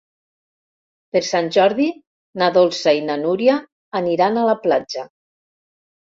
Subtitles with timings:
[1.17, 1.85] Per Sant Jordi
[2.41, 3.57] na Dolça i na Núria
[3.99, 5.05] aniran a la platja.